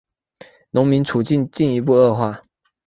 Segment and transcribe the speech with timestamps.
[0.71, 2.43] 农民处境进一步恶化。